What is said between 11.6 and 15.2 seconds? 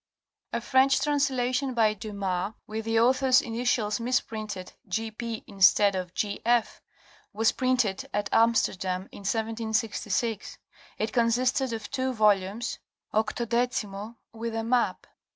of two volumes, 18mo, with a map.